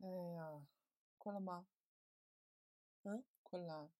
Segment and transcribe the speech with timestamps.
[0.00, 0.62] 哎呀，
[1.16, 1.66] 困了吗？
[3.02, 3.90] 嗯，困了。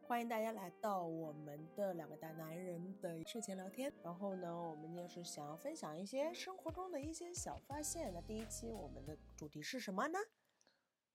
[0.00, 3.92] 欢迎大家来到我们的两个大男人的睡前聊天。
[4.02, 8.10] 然后呢，我们就是想要分享一些生活中的一些小发现。
[8.14, 10.18] 那第一期我们的主题是什么呢？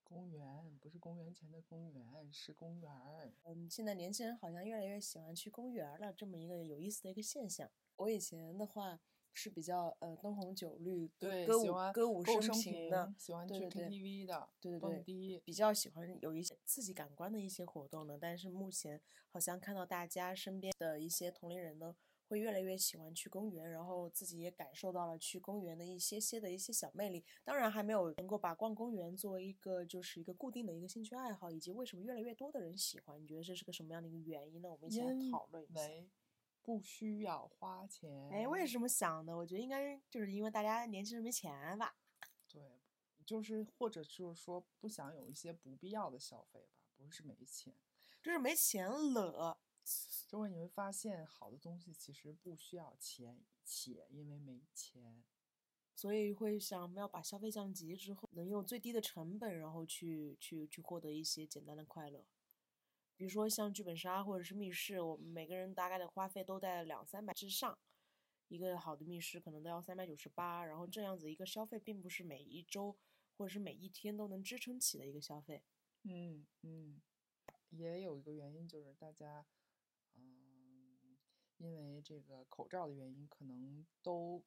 [0.04, 3.34] 公园不是公元前的公园，是公园儿。
[3.45, 7.68] 嗯，现在年轻人好像越来越喜欢去公园了，这么一个有意思的一个现象。
[7.95, 8.99] 我以前的话
[9.38, 15.39] 是比较呃灯红酒绿、歌对，歌舞歌舞升平的，喜欢去对对对 KTV 的，对对对蹦迪。
[15.46, 18.18] 比较喜欢有一些刺激感官的一些活动呢。
[18.19, 21.96] 但是目前好像看到大家身边的一些同龄人呢，
[22.27, 27.24] 会越来越喜欢去公园，然后自己也感受到了去公园的一些些的一些小魅力。
[27.43, 34.69] 当然还没有能够把逛公园作为一个就是一个固定的一个兴趣爱好，以及为什么越来越多的人喜欢，你觉得这是个什么样的一个原因呢？
[34.72, 35.81] 我们一起来讨论一下。
[36.67, 38.30] 为不需要花钱。
[38.30, 39.35] 哎，为什么想的？
[39.35, 41.95] 我觉得应该就是因为大家年轻人没钱吧。
[42.47, 42.81] 对，
[43.25, 47.73] 就是或者就是说不想有一些不必要的消费吧，不是没钱。
[48.21, 49.57] 就是没钱了。
[50.27, 55.23] 就会你会发现，好的东西其实不需要钱，且因为没钱。
[55.95, 62.25] 所以会想要把消费降级之后，能用最低的成本，然后去去去获得一些简单的快乐。
[63.17, 67.77] 比如说像剧本杀或者是密室，我们每个人大概的花费都在两三百之上，
[68.47, 72.95] 一个好的密室可能都要三百九十八，然后这样子一个消费，并不是每一周
[73.35, 75.63] 或者是每一天都能支撑起的一个消费。
[76.03, 77.01] 嗯嗯，
[77.71, 79.43] 也有一个原因就是大家，
[80.13, 81.17] 嗯，
[81.57, 84.43] 因为这个口罩的原因，可能都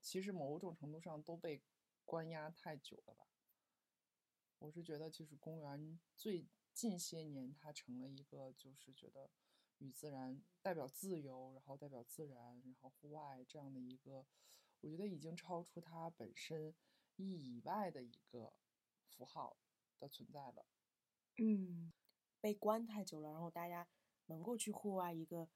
[0.00, 1.62] 其实某种程度上都被
[2.06, 3.26] 关押太久了吧。
[4.60, 6.46] 我是觉得，其实公园最
[6.76, 9.30] 近些年，它成了一个就是觉得
[9.78, 14.26] 与自然代表自由，然后代表自然，然后户外这样的一个，
[14.82, 16.74] 我觉得已经超出它本身
[17.16, 18.52] 意义以外的一个
[19.08, 19.56] 符号
[19.98, 20.66] 的存在了。
[21.38, 21.90] 嗯，
[22.42, 23.88] 被关太久了，然后大家
[24.26, 25.48] 能够去户外一个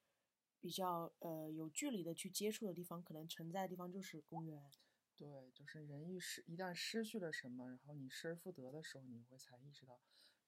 [0.59, 4.71] 比较呃有距离的去接触的地方，可能存在的地方就是公园。
[5.15, 9.99] 对，就是人一失一旦失去了什么，然后你失而复得的时候，你会才意识到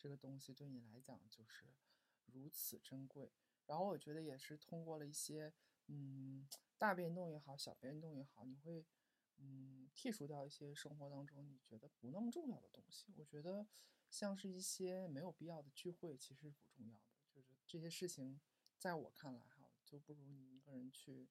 [0.03, 1.73] 这个东西对你来讲就是
[2.25, 3.31] 如此珍贵。
[3.67, 5.53] 然后我觉得也是通过了一些
[5.87, 6.45] 嗯
[6.77, 8.85] 大变动也好，小变动也好，你会
[9.37, 13.13] 嗯剔除掉一些生活当中你觉得不那么重要的东西。
[13.15, 13.65] 我觉得
[14.09, 18.41] 像是一些没有必要的聚会，其实不重要的，就是这些事情
[18.77, 21.29] 在我看来哈，就不如你一个人去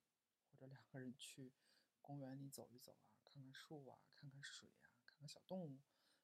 [0.51, 1.53] 或者两个人去
[2.01, 3.21] 公园里走一走啊。
[3.23, 5.79] 看看树啊，看看水啊，看看小动物，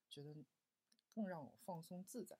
[0.09, 0.33] 觉得
[1.13, 2.37] 更让我放松自在。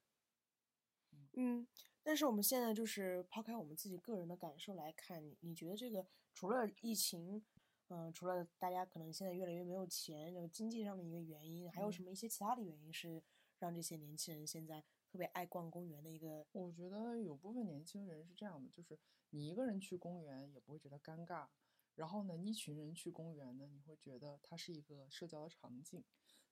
[1.34, 1.68] 嗯，
[2.04, 7.44] 但是我们现在就是抛开我们自己个人的感受来看，你你觉得这个除了疫情，
[7.90, 13.22] 嗯、除了大家可能现在越来越没有钱，这个经济上的一个原因，还有什么一些其他的原因是
[13.60, 16.46] 让这些年轻人现在特别爱逛公园的一个？
[16.52, 18.98] 我觉得有部分年轻人是这样的，就是
[19.30, 21.48] 你一个人去公园也不会觉得尴尬，
[21.96, 26.04] 然后呢，一群人去公园呢，你会觉得它是一个社交的场景。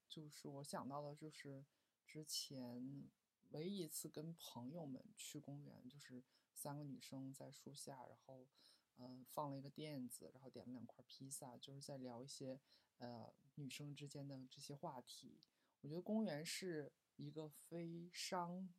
[0.08, 1.66] 就是我想到的，就是
[2.08, 3.10] 之前
[3.50, 6.24] 唯一一次跟朋友们去公园，就是
[6.54, 8.48] 三个女生在树下，然后
[8.96, 12.60] 嗯、呃放了一个垫子，然后点了两块披萨，就是在聊一些
[12.98, 15.42] 呃女生之间的这些话题。
[15.82, 18.74] 我觉得公园是一个非商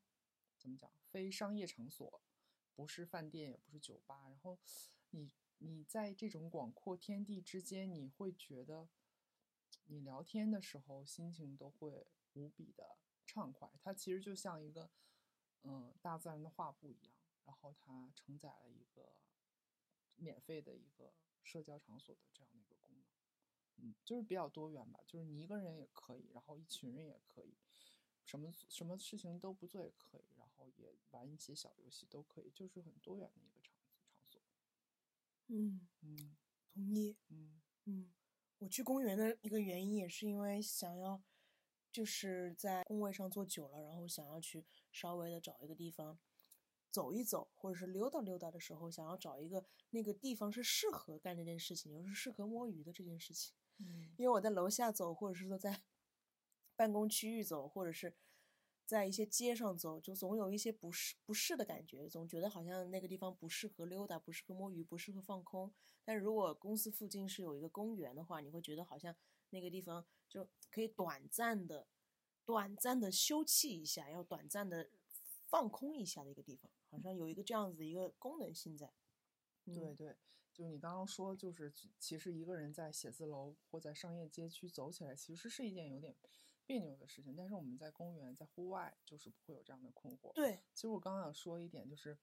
[0.57, 2.21] 怎么讲，非商业场所，
[2.75, 4.29] 不是饭店，也不是酒吧。
[4.29, 4.59] 然后
[5.11, 8.89] 你你在这种广阔天地之间，你会觉得
[9.85, 12.97] 你聊天的时候心情都会无比的
[13.29, 13.71] 畅快。
[13.81, 14.91] 它其实就像一个
[15.63, 19.13] 嗯、呃大自然的画布一样，然后它承载了一个
[20.17, 21.13] 免费的一个
[21.43, 23.07] 社交场所的这样的一个功能。
[23.77, 27.55] 嗯，就是比较多元吧，就是你一个人也可以，然后一群人也可以，
[28.25, 33.75] 什么什么事情都不做也可以，然后也玩一些小游戏都可以，就是很多元的一个场
[34.11, 34.43] 场所。
[35.47, 36.37] 嗯，嗯
[36.75, 37.17] 同意。
[37.29, 38.13] 嗯嗯，
[38.59, 41.23] 我去公园的一个原因也是因为想要，
[41.91, 46.19] 就是在工位上坐久了，然后想要去稍微的找一个地方
[46.91, 53.55] 走一走，或者是溜达溜达的时候，想要找一个那个地方是适合干这件事情，又是适合摸鱼的这件事情。
[53.81, 55.83] 嗯因为我在楼下走，或者是说在
[56.77, 58.15] 办公区域走，或者是
[58.85, 65.73] 在一些街上走，就总有一些不适不适的感觉，总觉得好像那个地方不适合溜达，不适合摸鱼，不适合放空。
[66.05, 69.15] 但如果公司附近是有一个公园的话，你会觉得好像
[69.51, 71.87] 那个地方就可以短暂的、
[72.45, 74.91] 短暂的休憩一下，要短暂的
[75.47, 78.93] 放空一下的一个地方，好像有一个这样子的一个功能性在。
[79.67, 80.17] 嗯对对，
[80.55, 86.17] 就你刚刚说，就是其其实一个人在写字楼或在商业街区走起来，其实是一件有点
[86.65, 87.35] 别扭的事情。
[87.37, 90.33] 但是我们在公园、在户外，就是不会有这样的困惑。
[90.33, 92.19] 对，其实我刚刚想说一点，就是嗯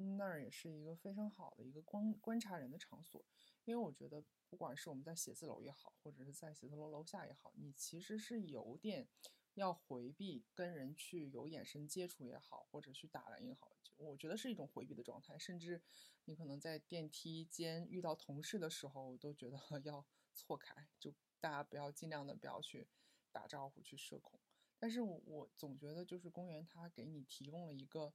[0.00, 3.24] 那儿也是一个非常好的一个观观察人的场所，
[3.64, 9.08] 因为我觉得不管是我们在写字楼也好，或者是在写字楼楼下也好，你其实是有点
[9.54, 15.38] 要回避跟人去有眼神接触也好，或者去打量也好，我觉得是一种回避的状态。
[15.38, 15.82] 甚至
[16.24, 22.88] 你可能在电梯间遇到同事的时候，我都觉得 要错开，就大家不要尽量的不要去
[23.32, 24.38] 打招呼去社恐。
[24.78, 28.14] 但是我我总觉得就是公园它给你提供了一个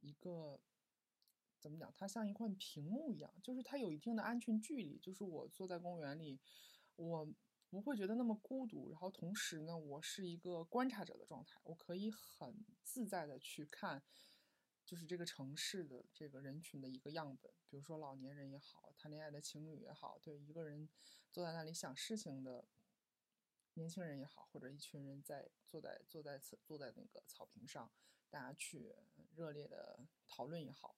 [0.00, 0.60] 一个
[1.60, 6.40] 怎么讲，它像一块屏幕一样，就是它有一定的安全距离，就是我坐在公园里，
[6.96, 7.28] 我
[7.68, 14.02] 不会觉得那么孤独，然后同时呢，我是一个观察者的状态，我可以很自在的去看。
[14.84, 20.88] 就是这个城市的这个人群的一个样本，比如说老年人也好，谈恋爱的情侣也好，对一个人
[21.32, 22.64] 坐在那里想事情的
[23.74, 27.90] 年轻人也好，或者一群人在坐在坐在坐在那个草坪上，
[28.30, 28.94] 大家去
[29.34, 29.98] 热烈的
[30.28, 30.94] 讨论也好，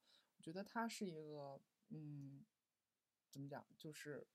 [0.48, 1.60] 觉得它是一个
[1.90, 2.42] 嗯，
[3.30, 4.26] 怎么讲，就是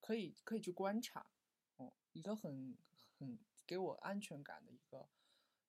[0.00, 1.30] 可以可以去观察，
[1.76, 2.76] 哦，一个很
[3.16, 5.08] 很给我安全感的一个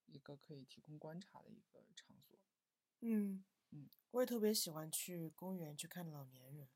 [0.07, 2.39] 一个可以提供观察的一个场所。
[3.01, 6.67] 嗯嗯，我也特别喜欢去公园去看老年人，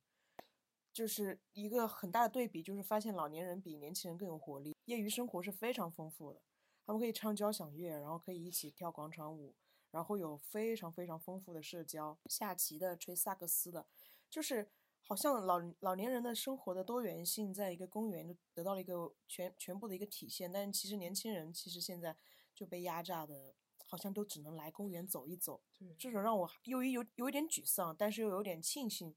[0.94, 6.44] 就是一个很大的对比，就是发现老年人比年轻人更有活力，业余生活是非常丰富的。
[6.86, 9.56] 他们可以唱交响乐，然后可以一起跳广场舞，
[9.92, 13.86] 然后有非常非常丰富的社交，下棋的、吹萨克斯的，
[14.30, 14.70] 就是
[15.02, 20.52] 好像老老年人的生活的多元性，在一个公园就得到了一个全全部的一个体现。
[20.52, 22.18] 但是其实年轻人其实现在
[22.56, 23.54] 就被压榨的。
[23.84, 25.62] 好像都只能来公园走一走，
[26.00, 29.14] 这种让我又一有有一点沮丧，但是又有点庆幸，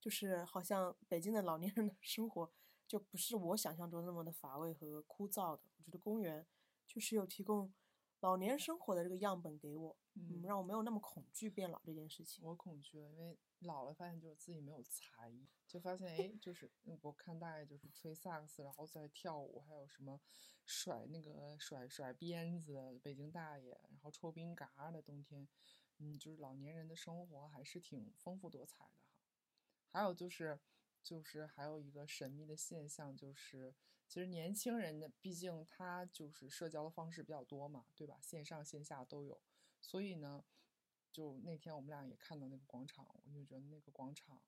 [0.00, 2.50] 就是好像北京的老年人的生活
[2.88, 5.62] 就不是我想象中那么的乏味和枯燥的。
[5.76, 6.46] 我觉得公园
[6.86, 7.70] 就是有提供
[8.24, 12.42] 老年生活的这个样本给我，嗯，让我没有那么恐惧变老这件事情。
[12.42, 16.70] 我恐惧了，因为老了发现就是自己没有才艺，就发现哎，就是
[17.02, 20.18] 我看大爷就是吹萨克斯，然后在跳舞，还有什么。
[20.66, 25.46] 甩那个甩甩鞭子，北京大爷，然后抽冰嘎的冬天，
[25.98, 29.20] 嗯，就是老年人的生活还是挺丰富多彩的哈。
[29.90, 30.58] 还有就是，
[31.02, 33.74] 就是还有一个神秘的现象，就是
[34.06, 38.18] 其实年轻人的，毕竟他就是社交的方式比较多嘛，对吧？
[38.20, 39.40] 线上线下都有，
[39.80, 40.44] 所以呢，
[41.10, 44.40] 就那天我们俩也看到那个广场，我就觉得那个广场，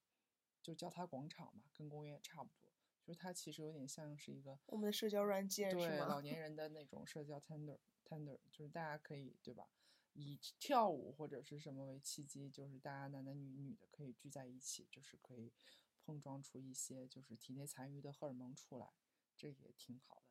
[0.63, 2.73] 就叫它广场嘛，跟公园也差不多。
[3.03, 9.69] 就是它其实有点像是一个我们的社交软件，对老 年人的那种社交 tender tender，就是大家可以对吧，
[10.13, 15.53] 以跳舞或者是什么为契机，就是大家男男女女的可以聚在一起，就是可以
[16.01, 18.93] 碰撞出一些就是体内残余的荷尔蒙出来，
[19.37, 20.23] 这也挺好的。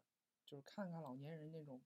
[0.45, 1.81] 就是看看老年人那种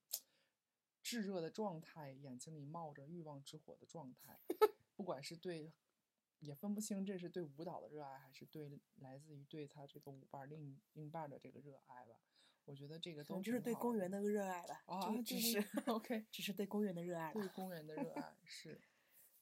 [1.01, 4.39] 炙热的状态，眼睛里冒着欲望之火的状态，
[4.95, 5.74] 不管是对。
[6.42, 12.16] 也分不清这是对舞蹈的热爱，还是对来自于对他这个舞伴另另伴的这个热爱吧。
[12.63, 14.81] 我觉得这个都 就是对公园的热爱吧。
[14.86, 17.33] 啊，只是 OK，只是对公园的热爱。
[17.33, 18.80] 对公园的热爱是，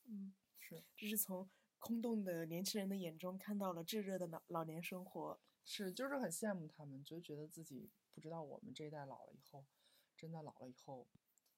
[0.06, 0.83] 嗯，是。
[0.95, 1.47] 这是从
[1.77, 5.39] 空洞的年轻人的眼中看到了炙热的老老年生活。
[5.69, 9.66] 是，就是很羡慕他们，就觉得自己不知道我们这一代老了以后，
[10.16, 11.09] 真的老了以后，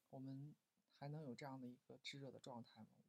[0.10, 0.56] 我们
[0.98, 3.06] 还能有这样的一个炙热的状态吗？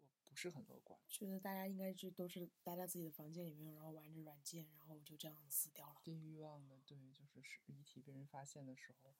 [0.00, 6.00] 我不是很乐观，觉得大家应该就都是待在自己的房间里面，然后玩着软件，然后就这样死掉了。
[6.02, 9.14] 低欲望的，对，就是是遗体被人发现的时候，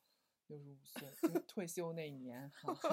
[0.51, 2.51] 六十五岁退休那一年，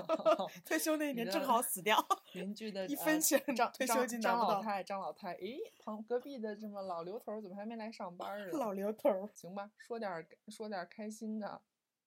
[0.63, 1.97] 退休那一年正好死掉。
[2.33, 8.45] 邻居的一分钱张退休金张老太张老太，诶，旁隔壁的这么老刘头怎么还没来上班啊？
[8.53, 11.61] 老刘头，行吧，说点说点开心的，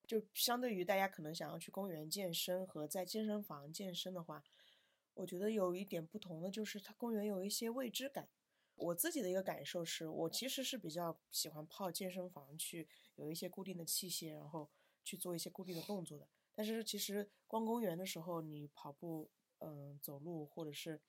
[0.07, 4.42] 就相对于大家可能想要去公园健身和在健身房健身的话。
[5.14, 8.28] 我觉得有一点不同的就是，它公园有一些未知感。
[8.76, 14.71] 我自己的一个感受是，我其实是比较喜欢泡健身房去有一些固定的器械，然后
[15.04, 16.28] 去做一些固定的动作的。
[16.52, 21.00] 但是其实逛公园的时候，你跑步、嗯走路，或者是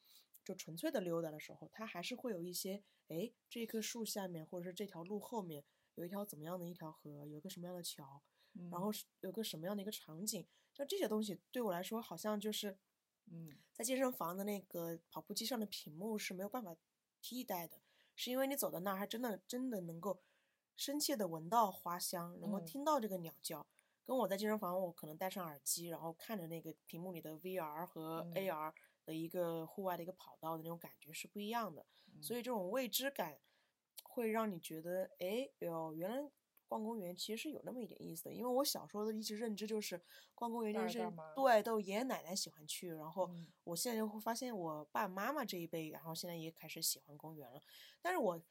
[0.43, 5.63] 就纯粹的溜达的时候，它还是会有一些，哎，这棵树下面，或者是这条路后面
[5.95, 8.21] 有一条怎么样的一条河，有一个什么样的桥，
[8.69, 12.77] 然后有个什么样的一个场景，像这些东西对我来说，好像就是。
[13.33, 16.75] 嗯，在健身房的那个跑步机上的屏幕是没有办法
[17.21, 17.79] 替代的，
[18.13, 20.21] 是因为你走到那儿，还真的真的能够
[20.75, 23.65] 深切的闻到花香，能够听到这个鸟叫，
[24.05, 28.73] 跟我在健身房我可能戴上耳机，然后看着那个屏幕里的 VR 和 AR
[29.05, 31.85] 的一个户外的一个跑道的那种感觉是不一样的。
[32.21, 33.39] 所以这种未知感，
[34.03, 36.29] 会让你觉得，哎哟，原来
[36.67, 38.33] 逛公园其实是有那么一点意思的。
[38.33, 40.01] 因为我小时候的一直认知就是
[40.35, 40.99] 逛公园就是
[41.35, 47.61] 对，都爷爷奶奶喜欢去，然后嗯我现在就会发现我爸爸妈妈这一辈，然后现在也开始喜欢公园了。
[48.01, 48.41] 但是我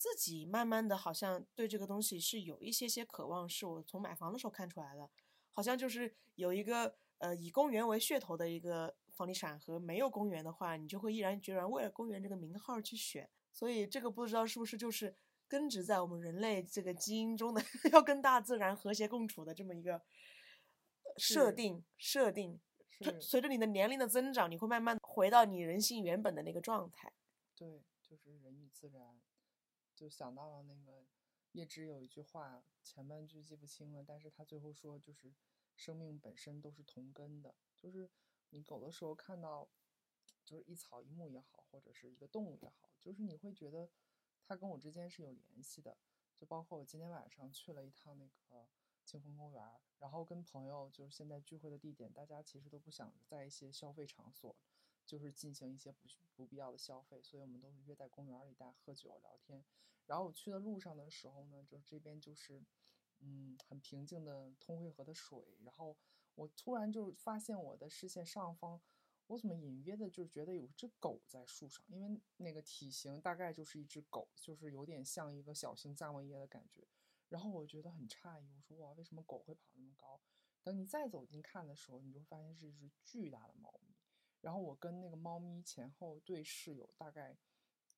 [0.00, 5.10] 自己慢慢的好像对这个东西是有一些些渴望，是我从买房的时候看出来的，
[5.52, 13.28] 好像就是有一个呃以公园为噱头的一个房地产和没有公园的话，你就会毅然决然为了公园这个名号去选。
[13.52, 15.14] 所以这个不知道是不是就是
[15.46, 22.58] 根植在我们人类这个基因中的 要跟大自然和谐共处的这么一个呃设定设定。
[23.20, 27.12] 随着你的年龄的增长，你会慢慢回到你人性原本的那个状态。
[27.54, 29.20] 对，就是人与自然，
[30.00, 31.04] 就想到了那个
[31.52, 35.34] 叶芝有一句话，前半句记不清了，但是他最后说就是
[35.76, 38.08] 生命本身都是同根的，就是
[38.48, 39.68] 你狗的时候看到，
[40.42, 43.90] 就是一草一木也好，或者是一个动物也好，就是你会觉得
[44.46, 45.98] 它跟我之间是有联系的，
[46.34, 48.66] 就包括我今天晚上去了一趟那个
[49.04, 49.62] 清风公园，
[49.98, 54.56] 然后跟朋友就是现在聚会的地点，大家其实都不想在一些消费场所。
[55.10, 59.64] 就是进行一些不不必要的消费，所以我们都是约在公园里大家喝酒聊天。
[60.06, 62.62] 然后我去的路上的时候呢，就是这边就是，
[63.18, 65.58] 嗯，很平静的通惠河的水。
[65.64, 65.96] 然后
[66.36, 68.80] 我突然就发现我的视线上方，
[69.26, 76.86] 我怎么隐约的就觉得有只狗在树上，因为那个体型大概就是一只狗，就是有点像一个小型萨摩耶的感觉。
[77.28, 80.20] 然后我觉得很诧异，我说哇，为什么狗会跑那么高？
[80.62, 83.89] 等你再走近看的时候，你就会发现是一只巨大的猫咪。
[84.40, 87.36] 然后我跟那个猫咪前后对视有大概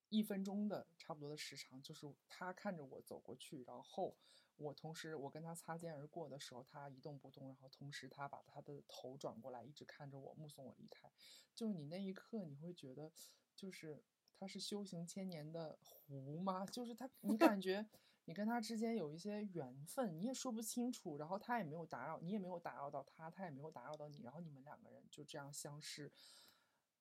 [0.09, 4.15] 一分钟的差不多的时长，就是它看着我走过去，然后
[4.57, 11.11] 我同时我跟它擦肩而过的时候，它一动不动，然后同时它把它的头转过来，一直看着我，目送我离开。
[11.55, 13.11] 就是你那一刻，你会觉得，
[13.57, 14.03] 就是
[14.39, 16.67] 它是修行千年的狐吗？
[16.71, 17.87] 就是它，你感觉
[18.25, 26.13] 你跟他之间有一些缘分，你也说不清楚，然后他也没有打扰，你也没有打扰到他，他也没有打扰到你，然后你们两个人就这样相识，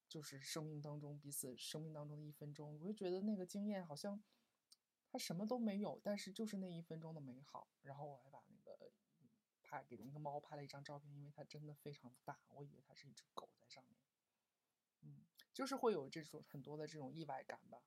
[0.08, 4.22] 就是生命当中彼此生命当中的一分钟，我就觉得那个经验好像
[5.06, 7.68] 他什么都没有，但是就是那一分钟的美好。
[7.84, 8.92] 然后我还把那个
[9.62, 13.98] 拍给那个猫拍了一张照片，因为它真的非常大，我以为它是一只狗在上面。
[15.02, 17.84] 嗯，就是会有这种很多的这种意外感吧。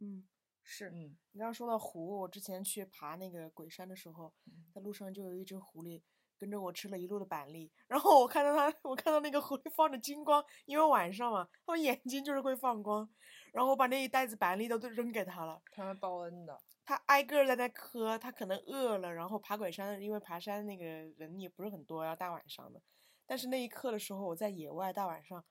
[0.00, 0.26] 嗯，
[0.68, 0.90] 是。
[0.90, 4.32] 嗯你刚刚说到狐，我之前去爬那个鬼山的时候，
[4.74, 6.02] 在路上就有一只狐狸
[6.38, 13.08] 跟着我吃了一路的板栗，然后我看到它，我看到那个狐狸放着金光，因为晚上嘛，它们眼睛就是会放光，
[13.52, 22.82] 然后我把那一袋子板栗都都扔给它了，他们报恩的，它挨个儿在那磕，它可能饿了，然后爬鬼山，因为爬山那个人也不是很多，要大晚上的，
[23.24, 25.44] 但是那一刻的时候，我在野外大晚上。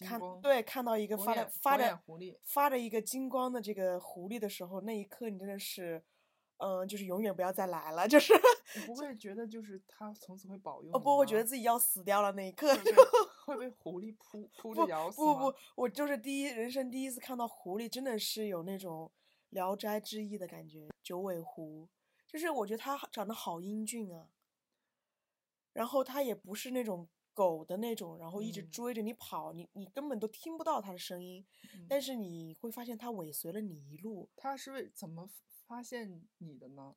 [0.00, 6.02] 看对，看到一个发着发着眼狐狸发着一个金光的这个狐狸的时候，那一刻你真的是，
[6.56, 8.32] 嗯、就是永远不要再来了，就是
[8.78, 13.02] 你不会觉得就是他从此会保佑哦不，我觉得自己要死掉了那一刻会被就
[13.44, 15.50] 会被狐狸扑扑不着咬死不吗？
[15.50, 19.10] 不，我就是第一人生第一次看到狐狸，真的是有那种
[19.50, 20.88] 《聊斋志异》的感觉。
[21.02, 21.88] 九尾狐，
[22.26, 24.28] 就是我觉得它长得好英俊啊，
[25.72, 28.70] 然后它也不是那种狗的那种，然后一直嗯。
[28.70, 31.86] 追着你跑，你你根本都听不到它的声音，嗯。
[31.88, 34.28] 但是你会发现它尾随了你一路。
[34.36, 35.28] 它是为怎么
[35.66, 36.94] 发现你的呢？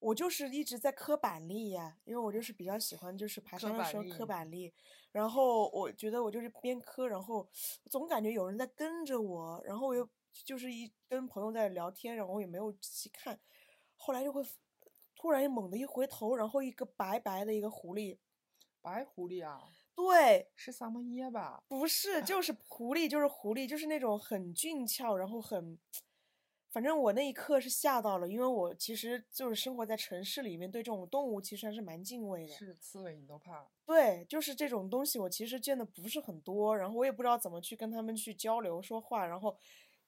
[0.00, 4.72] 我就是一直在磕板栗呀，因为我就是比较喜欢，就是爬山的时候磕板栗，
[5.10, 7.48] 然后我觉得我就是边磕，然后
[7.90, 10.08] 总感觉有人在跟着我，然后我又
[10.44, 13.40] 就是一跟朋友在聊天，然后我也没有仔细看，
[13.96, 14.40] 后来就会
[15.16, 18.16] 突然猛地一回头，然后一个白白的一个狐狸，
[18.80, 19.62] 白狐狸啊，
[19.94, 21.62] 对，是萨摩耶吧？
[21.68, 25.78] 不是，就是狐狸，就是狐狸，就是那种很俊俏，然后很，
[26.70, 32.54] 反正我那一刻是吓到了，因为我其实就是生活在城市里面，对这种动物其实还是蛮敬畏的。
[32.54, 33.68] 是刺猬你都怕？
[33.84, 39.56] 对，就是这种东西，我其实见的不是很多，然后我也不知道怎么去跟他们去交流说话，然后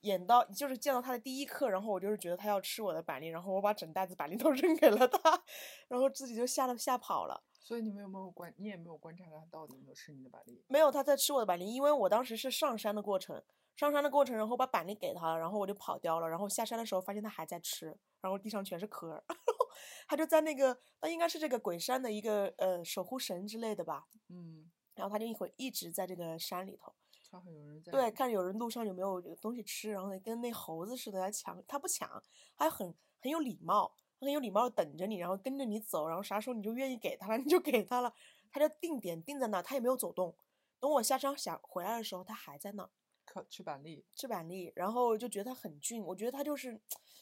[0.03, 5.43] 演到就是见到他的第一刻，然后我就是觉得他要吃我的板栗，然后我把整袋子板栗 都扔给了他，
[5.89, 7.43] 然后自己就吓得吓跑了。
[7.53, 10.65] 所以你们有没有观，你也没有观察他到底有没有吃你的板栗？
[10.67, 13.41] 没有，他在吃我的板栗，因为我当时是上山的过程，
[13.77, 19.23] 上山的过程，然后把板栗给他了，然后我就跑掉了，然后下山的时候发现他还在吃，然后地上全是壳儿，
[20.09, 26.93] 他就在那个，那应该是这个鬼山的一个呃守护神之类的吧，嗯，然后他就一会一直在这个山里头，
[27.31, 32.21] 正好有人在对，看有人路上有没有东西吃，然后跟那猴子似的来抢，他不抢，
[32.57, 38.13] 还很很有礼貌，很有礼貌的等着你，然后跟着你走，然后啥时候你就愿意给他了， 你就给他了，
[38.51, 40.35] 他就定点定在那儿，他也没有走动。
[40.81, 42.91] 等我下山想回来的时候，他还在那儿。
[43.27, 46.81] 可去板栗，吃板栗，然后就觉得他很俊，我觉得他就是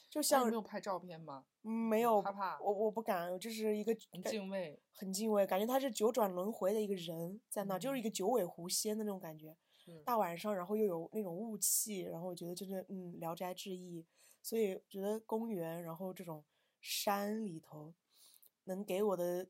[0.09, 1.45] 就像没有拍照片吗？
[1.65, 2.25] 嗯没有
[2.62, 4.81] 我我不敢，这是一个很敬畏。
[4.95, 9.55] 很敬畏，感觉他是九转轮回的一个人在那，就是一嗯个九尾狐仙的那种感觉。
[9.92, 14.02] 是大晚上，然后又有那种雾气，然后我觉得真的，嗯，《聊斋志异》，
[14.42, 16.45] 所以觉得公园，然后这种
[16.80, 17.95] 山里头，
[18.64, 19.49] 能给我的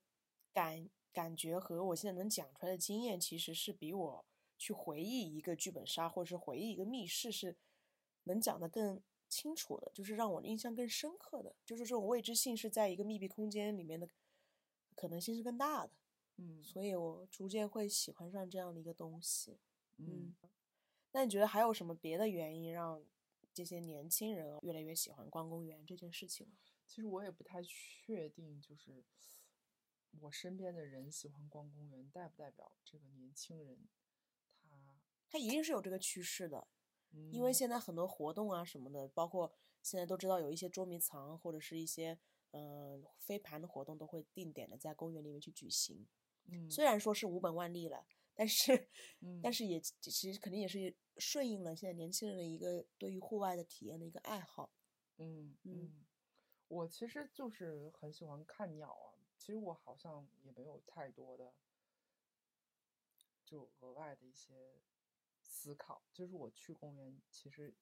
[0.53, 4.25] 感感觉和我现在能讲出来的经验，其实是比我
[4.57, 7.57] 去回忆一个剧本杀或者是回忆一个密室是
[8.25, 14.09] 能讲的更清楚的，就是让我印象更深刻的，就是这种未知性是在一个密闭空间里面的
[14.95, 15.93] 可能性是更大的，
[16.37, 16.63] 嗯。
[16.63, 19.59] 所以我逐渐会喜欢上这样的一个东西。
[19.99, 20.35] 嗯，
[21.13, 23.05] 那你觉得还有什么别的原因让
[23.53, 26.55] 这些年轻人越来越喜欢逛公园这件事情吗？
[26.87, 29.05] 其实我也不太确定，就是
[30.21, 33.89] 我身边的人喜欢逛公园，代不代表这个年轻人
[34.63, 36.67] 他他一定是有这个趋势的，
[37.31, 37.55] 因为嗯。
[37.55, 39.53] 现在很多活动啊什么的，包括
[39.83, 42.19] 现在都知道有一些捉迷藏或者是一些
[42.53, 46.07] 嗯、呃飞盘的活动，都会定点的在公园里面去举行。
[46.47, 46.71] 嗯。
[46.71, 48.07] 虽然说是无本万利了，
[48.39, 48.89] 但是、
[49.21, 54.71] 嗯但是也其实肯定也是顺应了现在年轻人的一个对于户外的体验的一个爱好。
[55.17, 56.07] 嗯嗯嗯，
[56.69, 59.19] 我其实就是很喜欢看鸟啊。
[59.37, 61.53] 其实我好像也没有太多的
[63.45, 64.81] 就额外的一些
[65.43, 66.01] 思考。
[66.13, 67.75] 就是我去公园，其实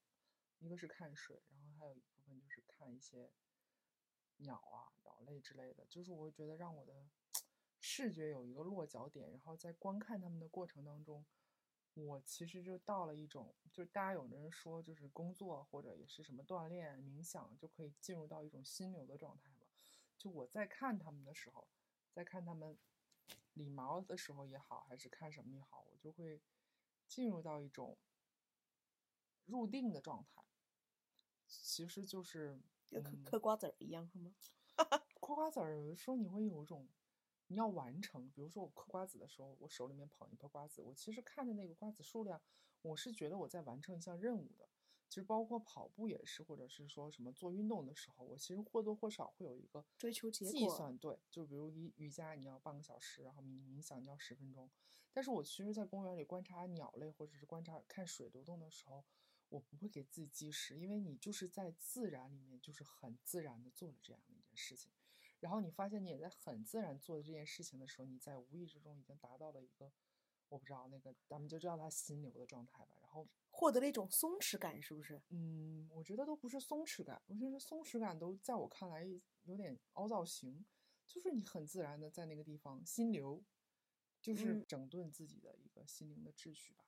[0.58, 3.30] 一个是看水，然后还有一部分就是看一些
[4.38, 5.84] 鸟啊、鸟类之类的。
[5.90, 6.94] 就是我会觉得让我的
[7.88, 11.24] 视觉有一个落脚点，然后在观看他们的过程当中，
[11.94, 19.68] 我其实就到了一种，就是大家有的人说，就是工作或者也是什么锻炼、冥想，就可以进入到一种心流的状态嘛。
[20.18, 21.68] 就我在看他们的时候，
[22.12, 22.76] 在看他们
[23.54, 26.40] 理毛的时候也好，还是看什么也好，我就会
[27.06, 27.96] 进入到一种
[29.44, 30.42] 入定的状态。
[31.46, 32.58] 其实就是
[32.90, 34.34] 跟嗑嗯嗑瓜子儿一样是吗？
[35.20, 36.88] 嗑瓜子儿，有的时候你会有一种
[37.48, 42.40] 你要完成，比如说我嗑瓜子的时候，我手里面捧一颗瓜子，我其实看着那个瓜子数量，
[42.82, 44.68] 我是觉得我在完成一项任务的。
[45.08, 54.68] 其实包括跑步也是，或者是说什么做运动的时候，我其实或多或少会有一个追求结果计算，对，就比如瑜瑜伽你要半个小时，然后冥冥想你要十分钟，
[55.12, 59.04] 但是我其实，在公园里观察鸟类或者是观察看水流动的时候，
[59.48, 64.90] 我不会给自己计时，因为你就是在自然里面，就是很自然的做了这样的一件事情，
[65.40, 69.92] 然后你发现你也在很自然做的这件事情的时候，你在无意之中已经达到了一个，
[70.48, 73.26] 我不知道那个咱们就叫它心流的状态吧，然后。
[73.58, 75.18] 获得了一种松弛感，是不是？
[75.30, 79.02] 嗯，我觉得都不是松弛感，我觉得松弛感都在我看来
[79.44, 80.62] 有点凹造型，
[81.06, 83.42] 就是你很自然的在那个地方心流，
[84.20, 86.84] 就是嗯整顿自己的一个心灵的秩序吧。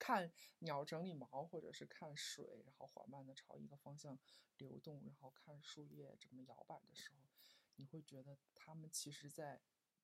[0.00, 4.18] 嗯看鸟整理毛，或者是看水，然后缓慢的朝一个方向
[4.56, 7.28] 流动，然后看树叶这么摇摆的时候，
[7.76, 9.60] 你会觉得它们其实在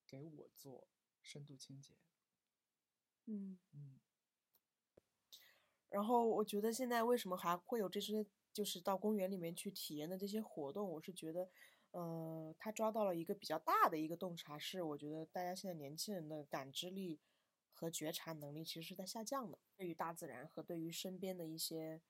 [0.07, 0.87] 给我做
[1.23, 1.95] 深度清洁。
[3.25, 3.59] 嗯。
[3.73, 3.99] 嗯
[5.89, 11.49] 然后我觉得现在为什么还会有这些，就是到公园里面去体验的这些活动，我是觉得，
[11.93, 17.19] 呃，他抓到了一个比较大的一个洞察，是我觉得大家现在年轻人的感知力
[17.79, 22.01] 和觉察能力其实是在下降的，对于大自然和对于身边的一些，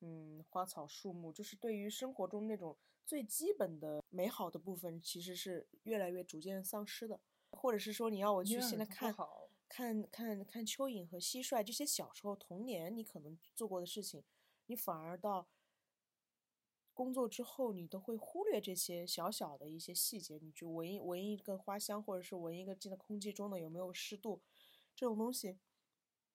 [0.00, 7.20] 嗯，花草树木，就是对于生活中那种最基本的美好的部分，其实是越来越逐渐丧失的，
[7.50, 9.12] 或者是说你要我去现在看。
[9.12, 14.22] 好看看看蚯蚓和蟋蟀这些小时候童年你可能做过的事情，
[14.66, 15.48] 你反而到
[16.92, 20.36] 工作之后，你都会忽略这些小小的一些细节。
[20.36, 24.42] 你去闻一闻一个花香，或者是闻一个进了空气中的有没有湿度，
[24.94, 25.58] 这种东西，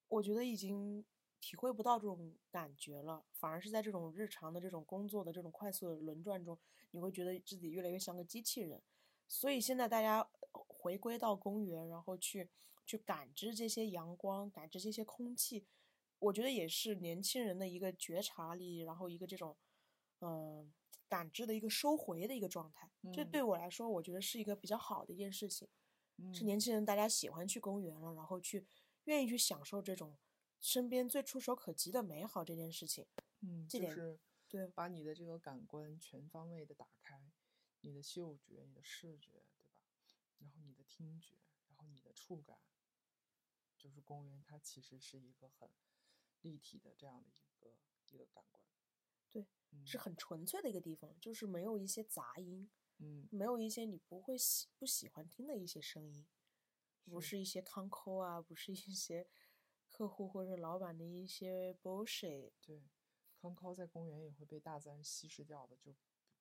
[0.08, 1.06] 我觉得已经
[1.40, 6.58] 体会不到这种感觉了，反而是在这种日常的这种工作的这种快速的轮转中，
[6.92, 8.82] 你会觉得自己越来越像个机器人。
[9.28, 12.50] 所以现在大家呃回归到公园，然后去
[12.86, 15.66] 去感知这些阳光，感知这些空气，
[16.20, 19.56] 我觉得也是年轻人的一个觉察力，然后一个这种
[20.20, 20.68] 嗯、呃
[21.10, 22.90] 感知的一个收回的一个状态。
[23.14, 25.68] 这嗯对我来说，我觉得是一个比较好的一件事情。
[25.68, 25.87] 是
[26.18, 28.66] 嗯年轻人大家喜欢去公园了，然后去
[29.06, 30.18] 愿意去享受这种
[30.60, 33.06] 身边最触手可及的美好这件事情。
[33.42, 37.22] 嗯，这点就是对把你的这个感官全方位的打开，
[37.82, 39.84] 你的嗅觉、你的视觉，对吧？
[40.40, 41.36] 然后你的听觉，
[41.68, 42.58] 然后你的触感，
[43.78, 45.70] 就是公园它其实是一个很
[46.42, 47.72] 立体的这样的一个
[48.10, 48.64] 一个感官。
[49.30, 56.26] 对，嗯，是很纯粹的一个地方，就是没有一些杂音，嗯没有一些你不会喜不喜欢听的一些声音，
[57.06, 59.28] 不是是一些康扣啊，不是一些
[59.90, 62.52] 客户或者老板的一些 bullshit。
[62.62, 62.84] 对，
[63.36, 65.94] 康康在公园也会被大自然稀释掉的，就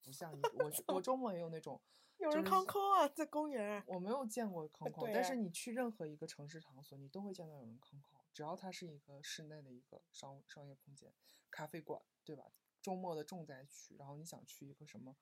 [0.02, 1.80] 不像你我 我周末也有那种，
[2.18, 3.82] 有人康康啊，在公园。
[3.86, 11.12] 我没有见过康康，但是你去任何一个城市场所，你都会见到有人康康，只要它是一个室内的一个商商业空间，
[11.50, 12.50] 咖啡馆，对吧？
[12.82, 15.16] 周末的重灾区，然后你想去一个什么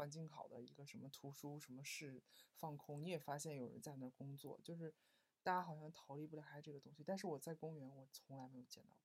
[0.00, 2.22] 环境好的一个什么图书什么室
[2.54, 4.94] 放空，你也发现有人在那儿工作，就是
[5.42, 7.04] 大家好像逃离不开这个东西。
[7.04, 8.96] 但是我在公园，我从来没有见到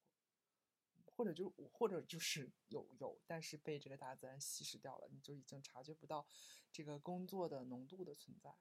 [1.04, 6.26] 过，或者就或者就是有有，但是被这个大自然稀释掉了，你就已经察觉不到
[6.72, 8.56] 这个工作的浓度的存在。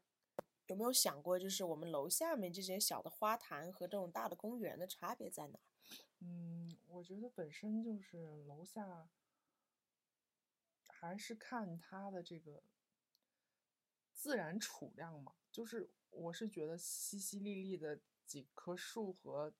[0.66, 5.60] 有没有想过，就是我们楼下面这些小的花坛和这种大的公园的差别在哪？
[6.18, 9.08] 嗯，我觉得本身就是楼下。
[11.04, 12.62] 还是看它的这个
[14.14, 19.52] 自然储量嘛，就是我是觉得淅淅沥沥的几棵树和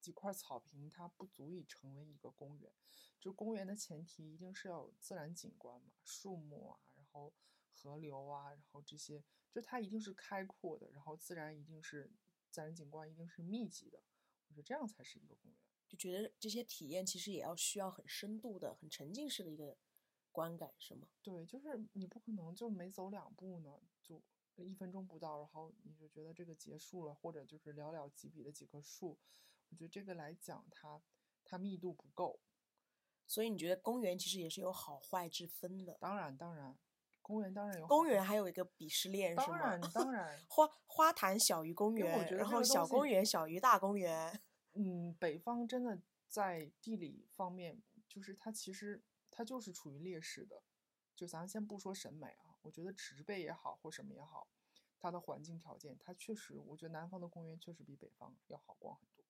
[0.00, 2.72] 几块草坪，它不足以成为一个公园。
[3.20, 7.32] 就公园的前提一定是要有自然景观嘛，树木啊，然后
[7.70, 12.10] 河流啊，然后这些，就它一定是开阔的，然后自然一定是
[12.50, 14.02] 自然景观一定是密集的，
[14.48, 15.60] 我觉得这样才是一个公园。
[15.86, 19.78] 就觉得这些体验其实也要需要很深度的、很沉浸式的一个。
[20.36, 21.08] 观感是吗？
[21.22, 24.22] 对，就是你不可能就没走两步呢，就
[24.62, 29.18] 一分钟不到，然后你就觉得这个结束了，或者就是寥寥几笔的几棵树，
[29.70, 31.00] 我觉得这个来讲，它
[31.42, 32.38] 它密度不够。
[33.26, 35.96] 所以你觉得公园其实也是有好坏之分的？
[35.98, 36.78] 当然，当然，
[37.22, 37.86] 公园当然有。
[37.86, 39.58] 公园还有一个鄙视链是吗？
[39.58, 44.38] 当然，当然， 花花坛小于公园，然后小公园小于大公园。
[44.74, 49.02] 嗯，北方真的在地理方面，就是它其实。
[49.36, 50.62] 它就是处于劣势的，
[51.14, 54.48] 就咱先不说审美啊，我觉得植被也好或什么也好，
[54.98, 59.26] 它的环境条件，它确实，我觉得南方的公园确实比北方要好逛很多。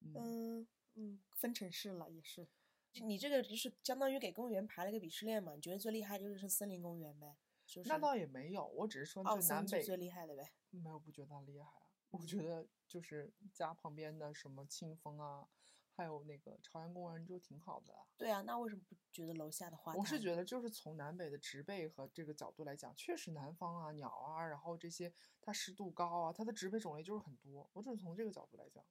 [0.00, 2.48] 嗯嗯，分城市了也是，
[2.94, 5.54] 你这个就是相当于给公园排了个鄙视链嘛？
[5.54, 7.36] 你觉得最厉害就是森林公园呗？
[7.84, 10.54] 那倒也没有，我只是说就南北最厉害的呗。
[10.70, 15.46] 没有不觉得它厉害啊，我觉得就是家旁边的什么清风啊。
[15.98, 19.92] 还有那个朝阳公园就挺好的，对啊，那为什么不觉得楼下的花？
[19.96, 27.68] 我是觉得就是从南北的植被和这个角度来讲，确实南方啊鸟啊，然后这些它湿度高啊，它的植被种类就是很多。
[27.72, 28.84] 我只是从这个角度来讲，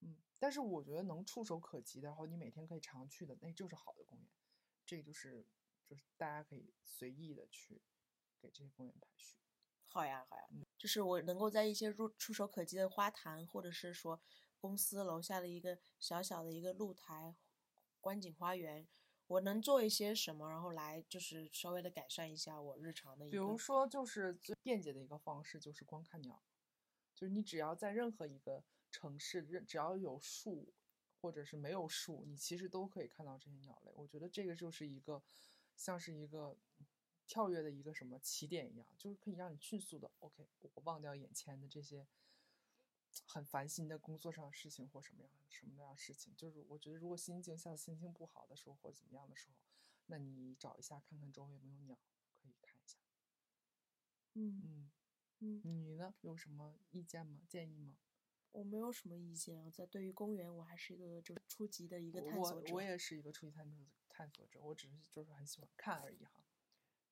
[0.00, 4.28] 嗯，但是我觉得能触手可及的，然后你每天可以常去的，那就是好的公园。
[4.84, 5.46] 这个就是
[5.86, 7.80] 就是大家可以随意的去
[8.40, 9.36] 给这些公园排序。
[9.86, 10.42] 好呀好呀，
[10.76, 14.20] 就是我能够在一些入触手可及的花坛，或者是说。
[14.62, 17.34] 公司楼下的一个小小的一个露台，
[18.00, 18.86] 观景花园，
[19.26, 23.28] 我能做一些什么，然后来就是稍微的改善一下我日常的。
[23.28, 26.40] 比如说，就是最便捷的一个方式就是光看鸟，
[27.12, 30.72] 就是你只要在任何一个城市，只要有树
[31.20, 33.90] 或者是没有树，你其实都可以看到这些鸟类。
[33.96, 35.20] 我觉得这个就是一个
[35.76, 36.56] 像是一个
[37.26, 42.06] 跳跃的一个什么起点一样，就是可以让你迅速的 OK，我忘掉眼前的这些。
[43.26, 49.56] 很烦心的工作上的事情或什么样什么样的事情，就是我觉得如果心情像心情不好的时候或者怎么样的时候，
[50.06, 51.98] 那你找一下看看周围有没有鸟，
[52.40, 52.98] 可以看一下。
[54.34, 54.90] 嗯
[55.40, 57.42] 嗯嗯，你呢有什么意见吗？
[57.48, 57.96] 建议吗？
[58.52, 62.72] 我没有什么意见啊，在对于公园，我还是一个就是初级的一个探索者。
[62.72, 66.44] 我我也是一个初级探索探索者，我只是就是很喜欢看而已哈。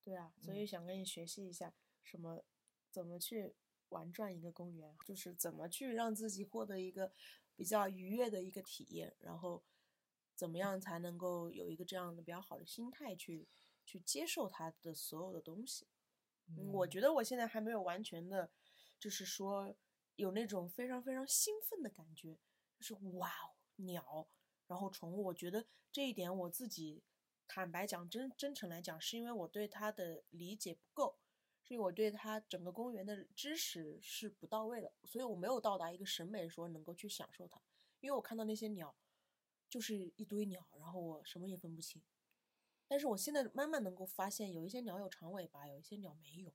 [0.02, 2.44] 对啊，所以想跟你学习一下什么
[2.90, 3.54] 怎么去。
[3.90, 7.12] 玩转一个公园，就是怎么去让自己获得一个
[7.54, 9.62] 比较愉悦的一个体验，然后
[10.34, 13.46] 怎么样才能够有一个这样的比较好的心态去
[13.84, 15.86] 去接受它的所有的东西。
[16.48, 18.50] 嗯，我觉得我现在还没有完全的，
[18.98, 19.74] 就是说
[20.16, 22.38] 有那种非常非常兴奋的感觉，
[22.78, 24.26] 就是哇哦鸟，
[24.66, 27.04] 然后宠物，我觉得这一点我自己
[27.46, 31.19] 坦白讲真真诚来讲，是因为我对它的理解不够。
[31.70, 37.62] 所以我对它整个公园的知识是不到位的，所以我没有到达一个审美说能够去享受它。
[38.00, 38.92] 因为我看到那些鸟，
[39.68, 42.02] 就是一堆鸟，然后我什么也分不清。
[42.88, 46.52] 但是我现在慢慢能够发现，有一些鸟有长尾巴，有一些鸟没有。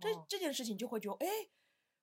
[0.00, 1.48] 这这件事情就会觉得，哎，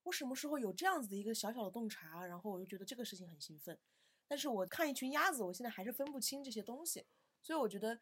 [0.03, 2.25] 我什么时候有这样子的一个小小的洞察？
[2.25, 3.79] 然后我就觉得这个事情很兴奋。
[4.27, 7.05] 但是我看一群鸭子，我现在还是分不清这些东西。
[7.41, 8.01] 所以我觉得，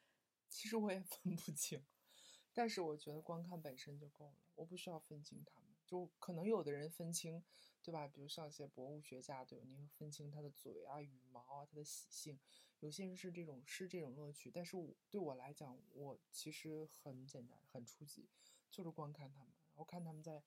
[0.49, 1.85] 其实我也分不清。
[2.55, 5.69] 但是我觉得光看本身就够了，我不需要分清他们。
[5.85, 7.43] 就可能有的人分清，
[7.83, 8.07] 对吧？
[8.07, 9.65] 比如像一些博物学家，对吧？
[9.67, 12.39] 你会分清它的嘴啊、羽毛啊、它的习性。
[12.79, 14.49] 有些人是这种，是这种乐趣。
[14.49, 18.27] 但是我对我来讲，我其实很简单，很初级，
[18.71, 20.41] 就是光看他们，然后看他们在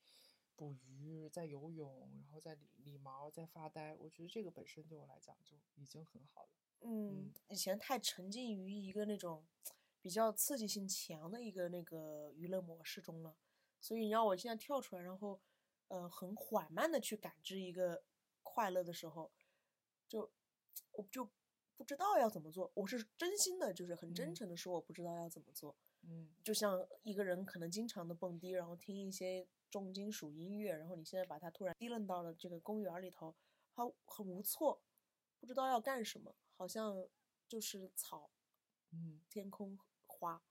[0.57, 3.95] 捕鱼，在游泳，然后在理理毛，在发呆。
[3.95, 6.51] 我觉得这个本身对我来讲就已经很好了。
[6.81, 9.45] 嗯，以前太沉浸于一个那种
[10.01, 13.37] 比较刺激性强的一个那个娱乐模式中了，
[13.81, 15.41] 所以你让我现在跳出来，然后
[15.89, 18.03] 呃很缓慢的去感知一个
[18.43, 19.31] 快乐的时候，
[20.07, 20.31] 就
[20.93, 21.29] 我就
[21.77, 22.71] 不知道要怎么做。
[22.75, 25.77] 我是真心的，就是很真嗯诚的说，我不知道要怎么做。
[26.03, 33.35] 嗯就像一个人可能经常的蹦迪，然后听一些重金属音乐，然后你现在把他突然提楞到了这个公园里头，
[33.75, 34.81] 他很无措，
[35.41, 37.07] 不知道要干什么，好像
[37.49, 38.31] 就是草、
[38.93, 40.43] 嗯，天空、花，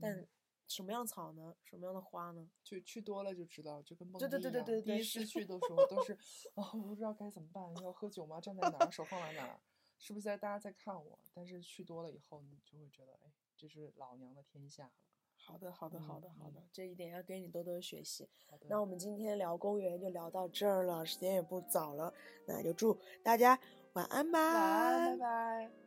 [0.00, 0.28] 但嗯
[0.68, 1.54] 什么样草呢？
[1.64, 2.50] 什么样的花呢？
[2.64, 4.52] 就去多了就知道，就跟梦对对迪一样。
[4.52, 6.14] 对对对对第一次去的时候都是
[6.54, 8.40] 啊，我不知道该怎么办，要喝酒吗？
[8.40, 8.90] 站在哪儿？
[8.90, 9.60] 手放在哪儿？
[9.98, 11.18] 是不是在大家在看我？
[11.34, 14.92] 但是去多了以后，你就会觉得，哎，这是老娘的天下了。
[15.34, 18.26] 好的，好的，好嗯的，好的嗯，这一点要跟你多多学习。
[18.68, 22.14] 那我们今天聊公园就聊到这儿了，时间也不早了，
[22.46, 23.58] 那就祝大家
[23.92, 24.38] 晚安吧。
[24.40, 25.72] 晚安，拜拜。